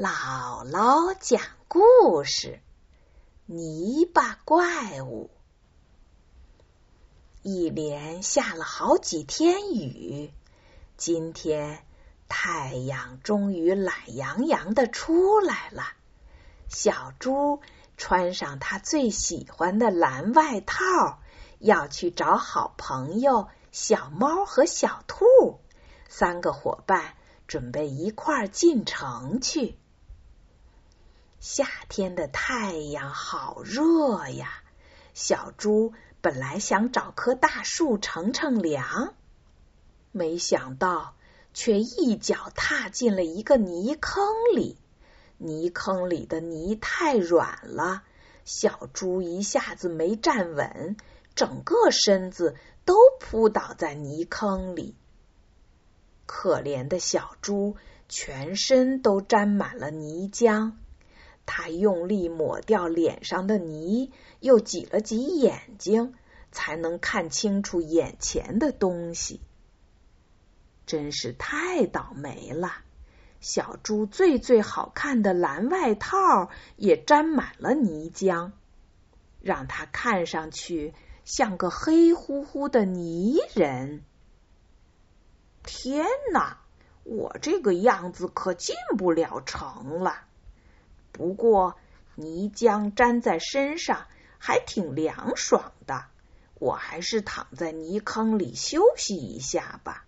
[0.00, 2.60] 姥姥讲故事：
[3.46, 5.28] 泥巴怪物。
[7.42, 10.32] 一连下了好几天雨，
[10.96, 11.84] 今天
[12.28, 15.82] 太阳终于懒洋洋的出来了。
[16.68, 17.60] 小猪
[17.96, 21.18] 穿上他最喜欢的蓝外套，
[21.58, 25.26] 要去找好朋友小猫和小兔。
[26.08, 27.16] 三个伙伴
[27.48, 29.76] 准备一块儿进城去。
[31.40, 34.62] 夏天的太阳好热呀！
[35.14, 39.14] 小猪本来想找棵大树乘乘凉，
[40.10, 41.14] 没想到
[41.54, 44.24] 却一脚踏进了一个泥坑
[44.54, 44.78] 里。
[45.36, 48.02] 泥坑里的泥太软了，
[48.44, 50.96] 小猪一下子没站稳，
[51.36, 54.96] 整个身子都扑倒在泥坑里。
[56.26, 57.76] 可怜的小猪
[58.08, 60.72] 全身都沾满了泥浆。
[61.50, 66.12] 他用力抹掉脸上的泥，又挤了挤眼睛，
[66.52, 69.40] 才能看清楚眼前的东西。
[70.84, 72.70] 真是太倒霉了！
[73.40, 78.52] 小猪最最好看的蓝外套也沾满了泥浆，
[79.40, 80.92] 让它看上去
[81.24, 84.04] 像个黑乎乎的泥人。
[85.64, 86.60] 天哪，
[87.04, 90.27] 我这个样子可进不了城了。
[91.12, 91.76] 不过
[92.14, 94.06] 泥浆粘在身上
[94.38, 96.06] 还挺凉爽的，
[96.54, 100.04] 我还是躺在泥坑里休息一下吧。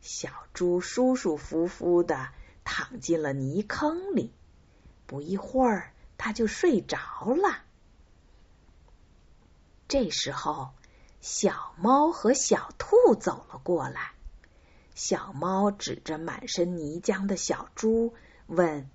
[0.00, 2.28] 小猪舒舒服服的
[2.62, 4.32] 躺进了泥坑里，
[5.06, 7.62] 不一会儿它就睡着了。
[9.88, 10.72] 这时候，
[11.20, 14.12] 小猫和小兔走了过来。
[14.94, 18.14] 小猫指着满身泥浆的小猪
[18.46, 18.88] 问。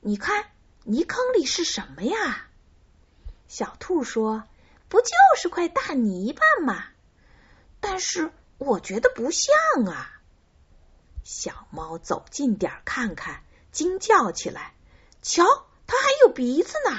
[0.00, 0.46] 你看，
[0.84, 2.46] 泥坑里是什么呀？
[3.48, 4.44] 小兔说
[4.88, 6.84] ：“不就是块大泥巴吗？”
[7.80, 9.54] 但是我觉得不像
[9.86, 10.20] 啊。
[11.24, 13.42] 小猫走近点看看，
[13.72, 14.74] 惊叫起来
[15.20, 15.44] ：“瞧，
[15.86, 16.96] 它还有鼻子呢！”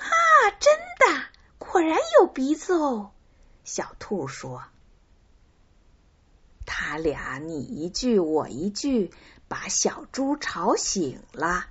[0.00, 1.26] 啊，真的，
[1.58, 3.12] 果然有鼻子哦。
[3.64, 4.64] 小兔说
[6.64, 9.12] ：“他俩你一句我一句。”
[9.48, 11.66] 把小猪吵醒了。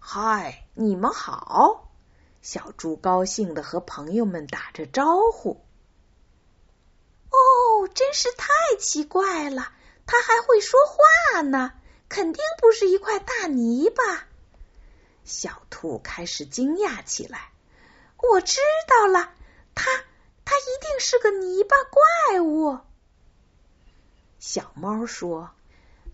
[0.00, 1.88] 嗨，你们好！
[2.42, 5.64] 小猪高兴的和朋友们打着招呼。
[7.30, 8.48] 哦，真是太
[8.80, 9.72] 奇怪了，
[10.06, 11.72] 它还会说话呢，
[12.08, 14.26] 肯定不是一块大泥巴。
[15.24, 17.52] 小兔开始惊讶起来。
[18.16, 19.32] 我知道了，
[19.74, 19.90] 它
[20.44, 22.78] 它一定是个泥巴怪物。
[24.40, 25.50] 小猫说。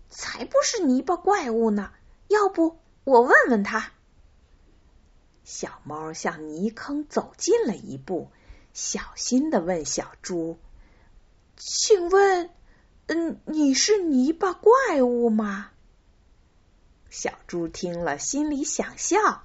[0.09, 1.91] 才不是泥巴怪物呢！
[2.27, 3.91] 要不我问问他。
[5.43, 8.31] 小猫向泥坑走近了一步，
[8.73, 10.57] 小心的问小猪
[11.55, 12.49] ：“请问，
[13.05, 15.71] 嗯，你是泥巴怪物吗？”
[17.11, 19.43] 小猪听了，心里想笑，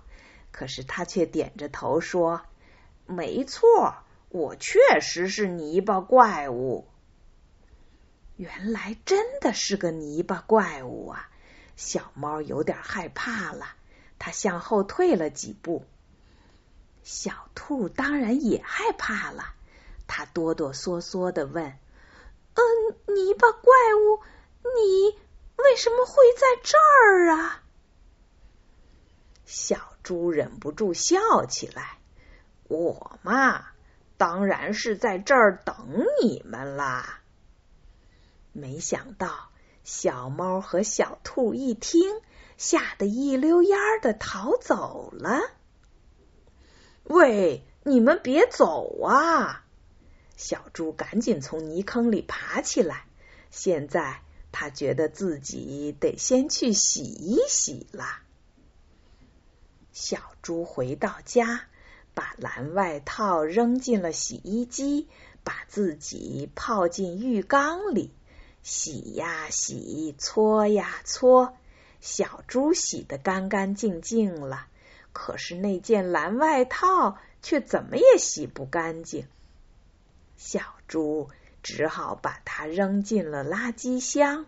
[0.50, 2.42] 可是他却点着头说
[3.06, 3.94] ：“没错，
[4.30, 6.86] 我确实是泥巴怪物。”
[8.40, 11.28] 原来真的是个泥巴怪物啊！
[11.76, 13.66] 小猫有点害怕了，
[14.18, 15.84] 它向后退了几步。
[17.02, 19.52] 小兔当然也害怕了，
[20.06, 21.76] 它哆哆嗦嗦的问
[22.56, 24.22] ：“嗯，泥巴怪物，
[24.62, 25.18] 你
[25.56, 27.62] 为什么会在这儿啊？”
[29.44, 31.98] 小猪忍不住笑起来
[32.68, 33.66] ：“我嘛，
[34.16, 37.18] 当然是在这儿等你们啦。”
[38.52, 39.50] 没想到，
[39.84, 42.20] 小猫和小兔一听，
[42.56, 45.40] 吓得一溜烟儿的逃走了。
[47.04, 49.64] 喂，你们别走啊！
[50.36, 53.04] 小猪赶紧从泥坑里爬起来。
[53.50, 54.22] 现在
[54.52, 58.04] 他觉得自己得先去洗一洗了。
[59.92, 61.64] 小猪回到家，
[62.14, 65.08] 把蓝外套扔进了洗衣机，
[65.42, 68.12] 把自己泡进浴缸里。
[68.62, 71.56] 洗呀洗，搓呀搓，
[72.00, 74.66] 小猪洗得干干净净了。
[75.12, 79.26] 可是那件蓝外套却怎么也洗不干净。
[80.36, 81.28] 小猪
[81.62, 84.46] 只好把它扔进了垃圾箱。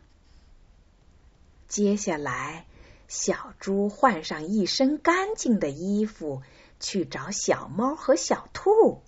[1.69, 2.67] 接下来，
[3.09, 6.43] 小猪换上一身干净的衣服，
[6.79, 9.03] 去找小猫和小兔。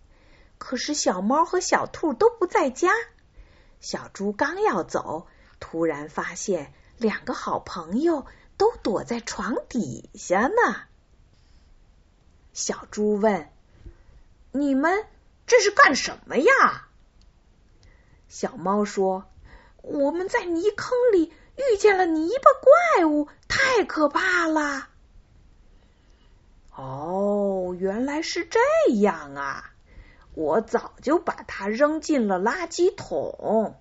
[0.58, 2.90] 可是小猫和小兔都不在家。
[3.80, 5.26] 小猪刚要走，
[5.60, 8.26] 突然发现两个好朋友
[8.56, 10.82] 都躲在床底下呢。
[12.52, 13.50] 小猪问
[14.52, 15.06] ：“你们
[15.46, 16.88] 这是干什么呀？”
[18.28, 19.30] 小猫说
[19.82, 24.88] ：“我们在泥坑里遇见了泥巴怪物，太可怕了。”
[26.76, 28.60] 哦，原来是这
[28.94, 29.73] 样啊！
[30.34, 33.80] 我早就把它扔进了垃圾桶。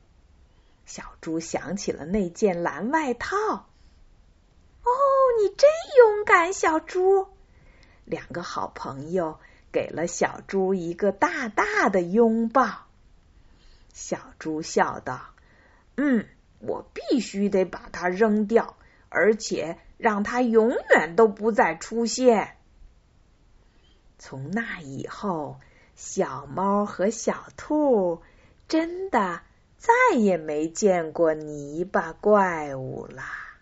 [0.86, 3.38] 小猪想起了那件蓝外套。
[3.38, 4.92] 哦，
[5.42, 7.28] 你真勇敢，小猪！
[8.06, 9.40] 两个好朋友
[9.72, 12.86] 给了小猪一个大大的拥抱。
[13.94, 15.30] 小猪笑道
[15.96, 16.28] ：“嗯，
[16.60, 18.76] 我必须得把它扔掉，
[19.08, 22.58] 而且让它永远都不再出现。”
[24.20, 25.60] 从那以后，
[25.96, 28.22] 小猫和小兔
[28.68, 29.42] 真的
[29.78, 33.53] 再也没见过泥巴怪物啦。